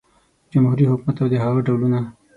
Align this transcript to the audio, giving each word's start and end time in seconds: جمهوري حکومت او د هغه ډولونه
جمهوري 0.51 0.85
حکومت 0.91 1.15
او 1.21 1.27
د 1.31 1.35
هغه 1.43 1.59
ډولونه 1.67 1.99